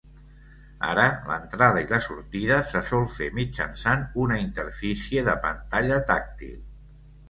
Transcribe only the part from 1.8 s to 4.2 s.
i la sortida se sol fer mitjançant